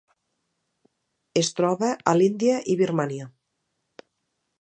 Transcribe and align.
Es 1.41 1.51
troba 1.59 1.89
a 2.13 2.15
l'Índia 2.21 2.57
i 2.75 2.79
Birmània. 2.81 3.29